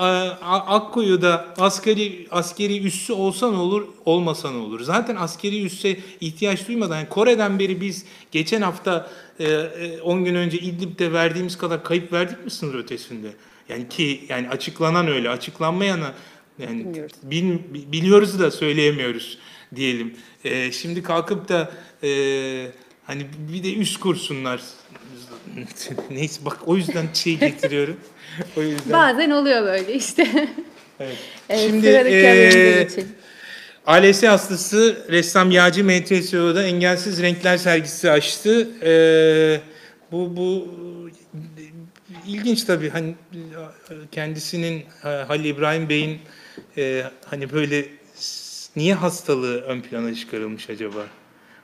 [0.45, 4.81] Akkuyu'da askeri askeri üssü olsa ne olur, olmasa ne olur?
[4.81, 10.35] Zaten askeri üsse ihtiyaç duymadan yani Kore'den beri biz geçen hafta e, e, 10 gün
[10.35, 13.29] önce İdlib'de verdiğimiz kadar kayıp verdik mi sınır ötesinde?
[13.69, 16.13] Yani ki yani açıklanan öyle, açıklanmayana
[16.59, 17.13] yani Bilmiyoruz.
[17.23, 17.59] bil-
[17.93, 19.39] biliyoruz da söyleyemiyoruz
[19.77, 20.15] diyelim.
[20.45, 21.71] E, şimdi kalkıp da
[22.03, 22.11] e,
[23.05, 24.61] hani bir de üst kursunlar.
[26.11, 27.97] Neyse bak o yüzden şey getiriyorum.
[28.57, 28.93] O yüzden.
[28.93, 30.27] Bazen oluyor böyle işte.
[31.01, 31.17] Evet.
[31.49, 33.09] Evet, Şimdi geçelim.
[33.87, 38.69] ALS hastası ressam Yağcı MTSO'da engelsiz renkler sergisi açtı.
[38.83, 39.61] Eee,
[40.13, 40.69] bu bu
[42.27, 43.15] ilginç tabii hani
[44.13, 46.19] kendisinin e, Halil İbrahim Bey'in
[46.77, 47.85] e, hani böyle
[48.77, 51.07] niye hastalığı ön plana çıkarılmış acaba?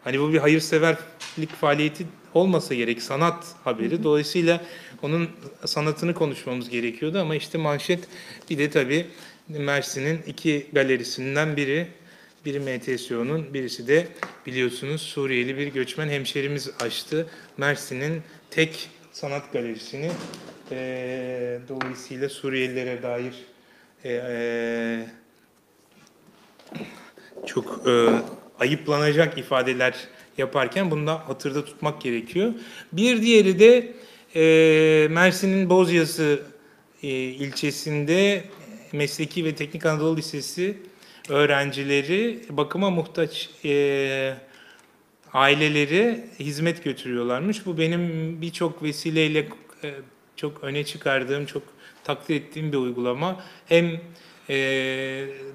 [0.04, 4.02] Hani bu bir hayırseverlik faaliyeti olmasa gerek sanat haberi.
[4.04, 4.60] Dolayısıyla
[5.02, 5.30] onun
[5.64, 8.08] sanatını konuşmamız gerekiyordu ama işte manşet
[8.50, 9.06] bir de tabii
[9.48, 11.86] Mersin'in iki galerisinden biri
[12.44, 14.08] biri MTSO'nun, birisi de
[14.46, 17.26] biliyorsunuz Suriyeli bir göçmen hemşerimiz açtı.
[17.56, 20.10] Mersin'in tek sanat galerisini
[20.70, 23.34] eee, dolayısıyla Suriyelilere dair
[24.04, 25.06] eee,
[27.46, 28.08] çok eee,
[28.60, 29.94] ayıplanacak ifadeler
[30.38, 32.52] yaparken bunu da hatırda tutmak gerekiyor.
[32.92, 33.92] Bir diğeri de
[34.34, 36.42] eee, Mersin'in Bozyazı
[37.02, 38.44] eee, ilçesinde
[38.92, 40.78] Mesleki ve Teknik Anadolu Lisesi
[41.28, 44.36] öğrencileri bakıma muhtaç eee,
[45.32, 47.66] aileleri hizmet götürüyorlarmış.
[47.66, 48.02] Bu benim
[48.42, 49.48] birçok vesileyle
[49.84, 49.94] e,
[50.36, 51.62] çok öne çıkardığım, çok
[52.04, 53.44] takdir ettiğim bir uygulama.
[53.66, 54.00] Hem
[54.50, 54.56] e,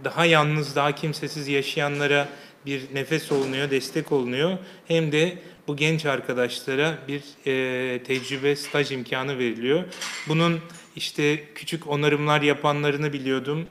[0.04, 2.30] daha yalnız, daha kimsesiz yaşayanlara
[2.66, 4.58] bir nefes olunuyor, destek olunuyor.
[4.88, 9.84] Hem de bu genç arkadaşlara bir e, tecrübe, staj imkanı veriliyor.
[10.28, 10.60] Bunun
[10.96, 13.68] işte küçük onarımlar yapanlarını biliyordum.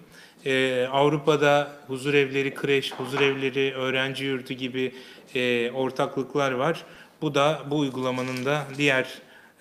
[0.47, 4.95] Ee, Avrupa'da huzur evleri, kreş, huzur evleri, öğrenci yurdu gibi
[5.35, 6.85] e, ortaklıklar var.
[7.23, 9.07] Bu da bu uygulamanın da diğer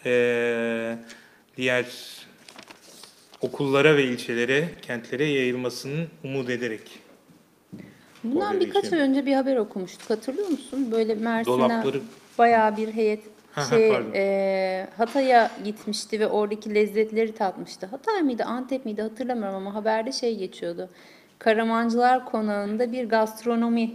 [0.05, 0.97] e,
[1.59, 1.85] diğer
[3.41, 6.99] okullara ve ilçelere, kentlere yayılmasını umut ederek.
[8.23, 10.09] Bundan birkaç ay önce bir haber okumuştuk.
[10.09, 10.91] Hatırlıyor musun?
[10.91, 12.01] Böyle Mersin'e Dolapları-
[12.37, 14.11] bayağı bir heyet Ha, ha, şey pardon.
[14.15, 17.85] e, Hatay'a gitmişti ve oradaki lezzetleri tatmıştı.
[17.85, 20.89] Hatay mıydı, Antep miydi hatırlamıyorum ama haberde şey geçiyordu.
[21.39, 23.91] Karamancılar Konağı'nda bir gastronomi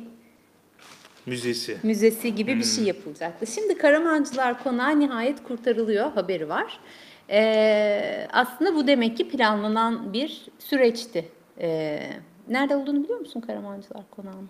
[1.26, 1.76] Müzesi.
[1.82, 2.64] müzesi gibi bir Hmm.
[2.76, 3.46] şey yapılacaktı.
[3.46, 6.80] Şimdi Karamancılar Konağı nihayet kurtarılıyor haberi var.
[7.30, 11.28] Ee, aslında bu demek ki planlanan bir süreçti.
[11.60, 12.10] Ee,
[12.48, 14.48] nerede olduğunu biliyor musun Karamancılar Konağı'nın?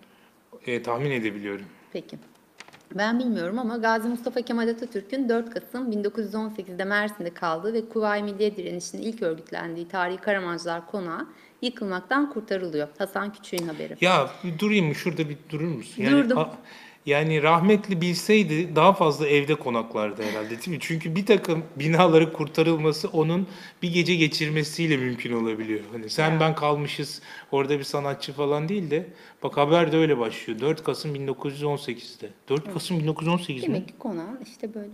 [0.67, 1.65] E, tahmin edebiliyorum.
[1.93, 2.17] Peki.
[2.95, 8.55] Ben bilmiyorum ama Gazi Mustafa Kemal Atatürk'ün 4 Kasım 1918'de Mersin'de kaldığı ve Kuvayi Milliye
[8.57, 11.27] Direnişi'nin ilk örgütlendiği tarihi Karamancılar Konağı
[11.61, 12.87] yıkılmaktan kurtarılıyor.
[12.97, 13.95] Hasan Küçük'ün haberi.
[14.01, 14.95] Ya bir durayım mı?
[14.95, 16.03] Şurada bir durur musun?
[16.03, 16.37] Yani, Durdum.
[16.37, 16.55] a-
[17.05, 20.77] yani rahmetli bilseydi daha fazla evde konaklardı herhalde değil mi?
[20.79, 23.47] Çünkü bir takım binaları kurtarılması onun
[23.81, 25.79] bir gece geçirmesiyle mümkün olabiliyor.
[25.91, 29.07] Hani sen ben kalmışız orada bir sanatçı falan değil de
[29.43, 30.59] bak haber de öyle başlıyor.
[30.59, 32.29] 4 Kasım 1918'de.
[32.49, 33.67] 4 Kasım 1918 mi?
[33.67, 34.89] Demek ki konağın işte böyle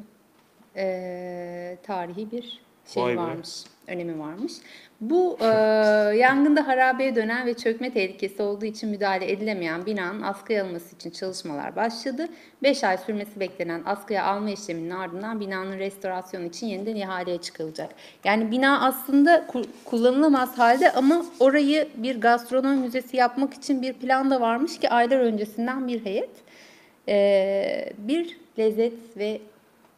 [0.75, 2.61] eee, tarihi bir
[2.93, 3.21] şey Vay be.
[3.87, 4.53] Önemi varmış.
[5.01, 5.47] Bu eee,
[6.17, 11.75] yangında harabeye dönen ve çökme tehlikesi olduğu için müdahale edilemeyen binanın askıya alınması için çalışmalar
[11.75, 12.27] başladı.
[12.63, 17.89] 5 ay sürmesi beklenen askıya alma işleminin ardından binanın restorasyonu için yeniden ihaleye çıkılacak.
[18.23, 24.31] Yani bina aslında ku- kullanılamaz halde ama orayı bir gastronomi müzesi yapmak için bir plan
[24.31, 26.29] da varmış ki aylar öncesinden bir heyet
[27.09, 29.41] ee, bir lezzet ve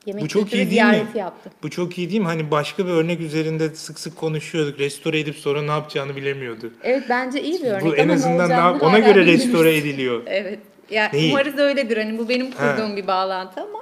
[0.05, 0.69] yemek Bu çok iyi değil mi?
[0.69, 1.51] ziyareti yaptı.
[1.63, 2.25] Bu çok iyi değil mi?
[2.27, 4.79] Hani başka bir örnek üzerinde sık sık konuşuyorduk.
[4.79, 6.73] Restore edip sonra ne yapacağını bilemiyordu.
[6.83, 10.21] Evet bence iyi bir örnek Bu en ama azından daha ona göre restore ediliyor.
[10.27, 10.59] Evet.
[10.89, 11.31] Yani Neyi?
[11.31, 11.97] umarız öyledir.
[11.97, 12.75] Hani bu benim Ha.
[12.75, 13.79] kurduğum bir bağlantı ama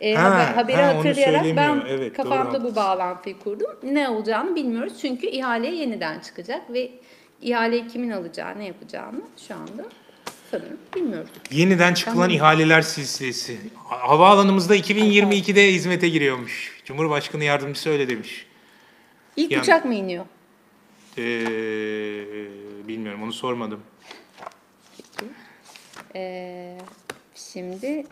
[0.00, 1.82] e, Ha, haber- haberi ha, hatırlayarak ben.
[1.88, 2.76] Evet, doğru, kafamda bu haklısın.
[2.76, 3.70] bağlantıyı kurdum.
[3.82, 6.90] Ne olacağını bilmiyoruz çünkü ihale yeniden çıkacak ve
[7.42, 9.84] ihaleyi kimin alacağı, ne yapacağını şu anda
[10.58, 11.30] sanırım bilmiyoruz.
[11.50, 12.30] Yeniden çıkılan Tamam.
[12.30, 13.58] ihaleler silsilesi.
[13.84, 16.80] Ha- Havaalanımızda 2022'de hizmete giriyormuş.
[16.84, 18.46] Cumhurbaşkanı yardımcısı öyle demiş.
[19.36, 20.24] İlk Yani- uçak mı iniyor?
[21.18, 21.22] Ee,
[22.88, 23.80] bilmiyorum onu sormadım.
[26.14, 26.78] Ee,
[27.34, 28.06] şimdi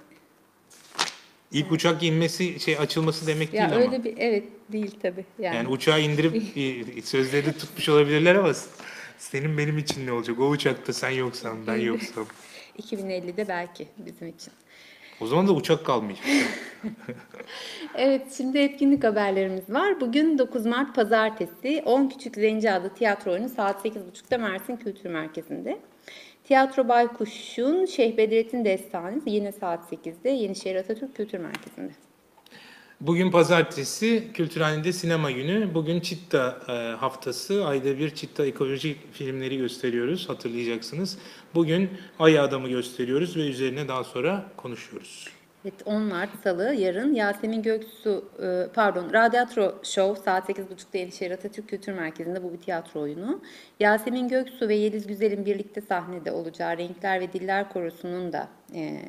[1.52, 4.04] İlk uçak inmesi şey açılması demek ya değil öyle ama.
[4.04, 5.24] bir evet değil tabii.
[5.38, 6.42] Yani, Yani uçağı indirip
[7.06, 8.52] sözleri tutmuş olabilirler ama
[9.22, 10.40] senin benim için ne olacak?
[10.40, 12.26] O uçakta sen yoksan ben yoksam.
[12.78, 14.52] 2050'de belki bizim için.
[15.20, 16.26] O zaman da uçak kalmayacak.
[17.94, 20.00] Evet, şimdi etkinlik haberlerimiz var.
[20.00, 25.78] Bugün 9 Mart Pazartesi 10 Küçük Zenci adlı tiyatro oyunu saat 8.30'da Mersin Kültür Merkezi'nde.
[26.44, 31.92] Tiyatro Baykuş'un Şeyh Bedrettin Destanı yine saat 8'de Yenişehir Atatürk Kültür Merkezi'nde.
[33.06, 35.74] Bugün pazartesi Kültürhane'de sinema günü.
[35.74, 37.66] Bugün Çitta e, haftası.
[37.66, 41.18] Ayda bir Çitta ekoloji filmleri gösteriyoruz hatırlayacaksınız.
[41.54, 45.28] Bugün Ay Adam'ı gösteriyoruz ve üzerine daha sonra konuşuyoruz.
[45.64, 51.68] Evet, 10 Mart Salı yarın Yasemin Göksu, e, pardon Radyatro Show saat 8.30'da Yenişehir Atatürk
[51.68, 53.40] Kültür Merkezi'nde bu bir tiyatro oyunu.
[53.80, 59.00] Yasemin Göksu ve Yeliz Güzel'in birlikte sahnede olacağı Renkler ve Diller Korosu'nun da e,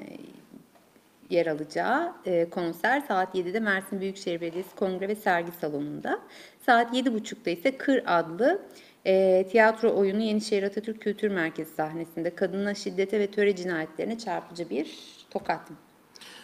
[1.29, 6.19] yer alacağı e, konser saat 7'de Mersin Büyükşehir Belediyesi Kongre ve Sergi Salonu'nda.
[6.65, 8.62] Saat 7.30'da ise Kır adlı
[9.05, 14.97] e, tiyatro oyunu Yenişehir Atatürk Kültür Merkezi sahnesinde kadına şiddete ve töre cinayetlerine çarpıcı bir
[15.29, 15.62] tokat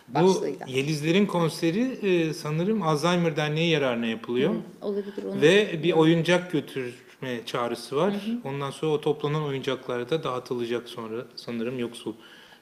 [0.08, 0.66] Bu başlığıyla.
[0.68, 4.56] Yelizlerin konseri e, sanırım Alzheimer Derneği yararına yapılıyor.
[4.82, 5.42] Olabilir onu.
[5.42, 8.14] Ve bir oyuncak götürme çağrısı var.
[8.44, 12.14] Ondan sonra o toplanan oyuncaklar da dağıtılacak sonra sanırım yoksul.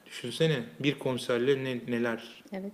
[0.08, 2.44] Düşünsene bir konserle ne, neler.
[2.54, 2.72] Evet.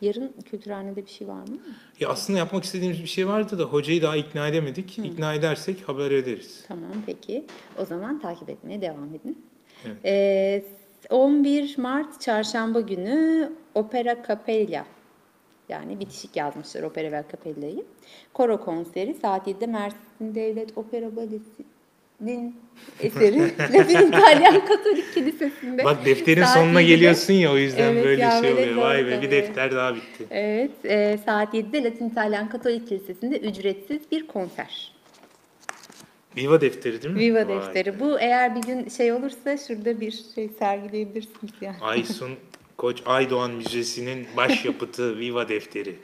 [0.00, 1.58] Yarın kültürhanede bir şey var mı?
[2.00, 4.98] Ya aslında yapmak istediğimiz bir şey vardı da hocayı daha ikna edemedik.
[4.98, 6.64] İkna edersek haber ederiz.
[6.68, 7.46] Tamam peki.
[7.78, 9.46] O zaman takip etmeye devam edin.
[9.84, 9.96] Evet.
[10.04, 10.64] Ee,
[11.10, 14.86] 11 Mart Çarşamba günü Opera Capella
[15.68, 17.84] yani bitişik yazmışlar Opera ve Capella'yı.
[18.34, 21.64] Koro konseri saat 7'de Mersin Devlet Opera Balesi
[23.00, 25.84] eseri Latin İtalyan Katolik Kilisesi'nde.
[25.84, 28.76] Bak defterin Saat sonuna 7'de geliyorsun ya o yüzden Evet, böyle şey oluyor.
[28.76, 30.26] Vay be bir defter daha bitti.
[30.30, 34.92] Evet, e, saat 7'de Latin İtalyan Katolik Kilisesi'nde ücretsiz bir konser.
[36.36, 37.20] Viva defteri değil mi?
[37.20, 37.94] Viva Vay defteri.
[37.94, 38.00] be.
[38.00, 41.76] Bu eğer bir gün şey olursa şurada bir şey sergileyebilirsiniz yani.
[41.80, 42.30] Aysun
[42.76, 45.96] Koç Aydoğan Müzesi'nin başyapıtı Viva defteri.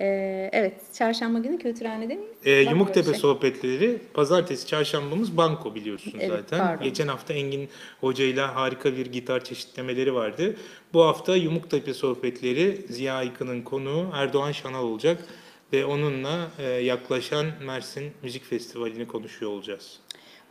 [0.00, 0.06] E,
[0.52, 2.30] evet, çarşamba günü Kültürhane'de miyiz?
[2.44, 3.20] Ee, Yumuktepe şey?
[3.20, 6.58] sohbetleri pazartesi çarşambamız banko biliyorsunuz Evet, zaten.
[6.66, 6.84] pardon.
[6.84, 7.68] Geçen hafta Engin
[8.00, 10.56] Hoca ile harika bir gitar çeşitlemeleri vardı.
[10.92, 15.24] Bu hafta Yumuktepe sohbetleri Ziya Aykın'ın konuğu Erdoğan Şanal olacak
[15.72, 20.00] ve onunla e, yaklaşan Mersin Müzik Festivali'ni konuşuyor olacağız.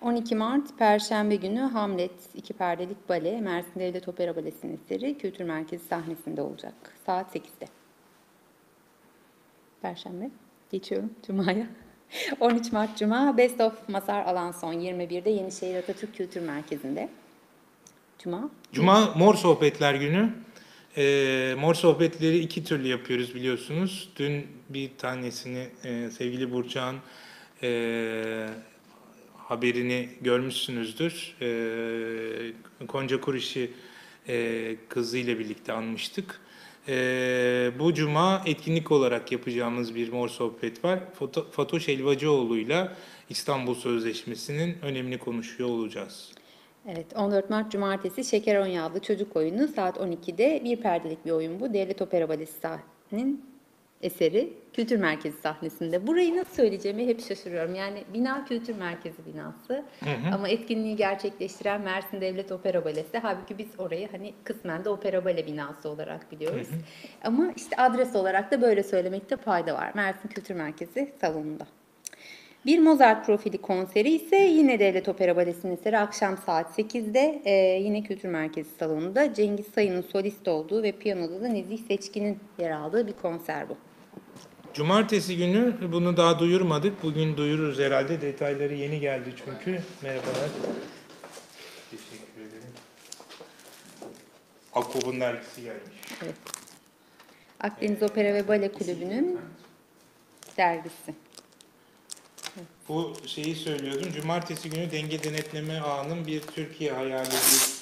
[0.01, 5.85] 12 Mart Perşembe günü Hamlet iki perdelik bale Mersin Devlet Opera Balesi'nin eseri Kültür Merkezi
[5.87, 6.73] sahnesinde olacak.
[7.05, 7.65] Saat 8'de.
[9.81, 10.29] Perşembe.
[10.71, 11.67] Geçiyorum Cuma'ya.
[12.39, 17.09] 13 Mart Cuma Best of Masar Alanson 21'de Yenişehir Atatürk Kültür Merkezi'nde.
[18.19, 18.49] Cuma.
[18.71, 20.29] Cuma Mor Sohbetler günü.
[20.97, 24.09] Ee, mor sohbetleri iki türlü yapıyoruz biliyorsunuz.
[24.15, 26.99] Dün bir tanesini e, sevgili Burçak'ın
[27.63, 28.49] e,
[29.37, 31.35] haberini görmüşsünüzdür.
[31.41, 33.71] E, Konca Kurişi
[34.27, 36.41] e, kızıyla birlikte anmıştık.
[36.87, 40.99] E, bu cuma etkinlik olarak yapacağımız bir mor sohbet var.
[41.13, 42.95] Foto, Fatoş Elvacıoğlu'yla
[43.29, 46.31] İstanbul Sözleşmesi'nin önemini konuşuyor olacağız.
[46.87, 51.73] Evet 14 Mart Cumartesi Şeker Onyağlı Çocuk Oyunu saat 12'de bir perdelik bir oyun bu.
[51.73, 53.48] Devlet Opera Balesi'nin
[54.01, 56.07] eseri Kültür Merkezi sahnesinde.
[56.07, 57.75] Burayı nasıl söyleyeceğimi hep şaşırıyorum.
[57.75, 59.83] Yani bina Kültür Merkezi binası
[60.33, 63.17] ama etkinliği gerçekleştiren Mersin Devlet Opera Balesi.
[63.17, 66.67] Halbuki biz orayı hani kısmen de opera bale binası olarak biliyoruz.
[67.23, 69.91] Ama işte adres olarak da böyle söylemekte fayda var.
[69.95, 71.67] Mersin Kültür Merkezi salonunda.
[72.65, 78.03] Bir Mozart profili konseri ise yine Devlet Opera Balesi'nin eseri akşam saat 8'de e, yine
[78.03, 83.13] Kültür Merkezi salonunda Cengiz Sayın'ın solist olduğu ve piyanoda da Nezih Seçkin'in yer aldığı bir
[83.13, 83.77] konser bu.
[84.73, 87.03] Cumartesi günü bunu daha duyurmadık.
[87.03, 88.21] Bugün duyururuz herhalde.
[88.21, 89.81] Detayları yeni geldi çünkü.
[90.01, 90.49] Merhabalar.
[91.91, 92.73] Teşekkür ederim.
[94.73, 96.33] Akob'un dergisi gelmiş.
[97.59, 99.39] Akdeniz Opera ve Bale Kulübü'nün
[100.57, 101.13] dergisi.
[102.89, 104.11] Bu şeyi söylüyordum.
[104.11, 107.29] Cumartesi günü denge denetleme ağının bir Türkiye hayali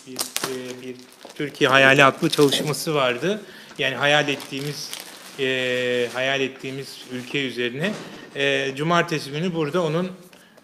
[0.08, 0.96] bir, bir, e, bir
[1.36, 3.42] Türkiye hayali adlı çalışması vardı.
[3.80, 4.92] Yani hayal ettiğimiz
[5.40, 7.92] e, hayal ettiğimiz ülke üzerine.
[8.36, 10.12] E, Cumartesi günü burada onun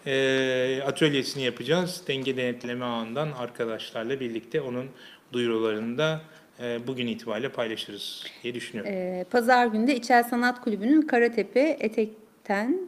[0.06, 2.02] e, atölyesini yapacağız.
[2.08, 4.86] Denge denetleme ağından arkadaşlarla birlikte onun
[5.32, 6.20] duyurularını da
[6.62, 8.92] e, bugün itibariyle paylaşırız diye düşünüyorum.
[8.92, 12.78] E, Pazar günü de İçel Sanat Kulübü'nün Karatepe, Etek'ten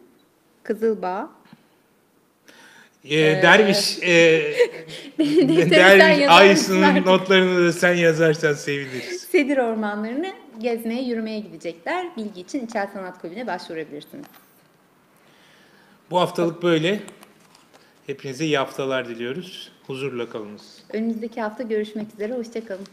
[0.62, 1.30] Kızılbağ,
[3.04, 4.42] E, derviş, e,
[5.70, 9.20] derviş Aysun'un notlarını da sen yazarsan seviniriz.
[9.20, 12.16] Sedir ormanlarını gezmeye, yürümeye gidecekler.
[12.16, 14.26] Bilgi için İçel Sanat Kulübü'ne başvurabilirsiniz.
[16.10, 17.00] Bu haftalık böyle.
[18.06, 19.72] Hepinize iyi haftalar diliyoruz.
[19.86, 20.84] Huzurla kalınız.
[20.92, 22.34] Önümüzdeki hafta görüşmek üzere.
[22.34, 22.86] Hoşçakalın.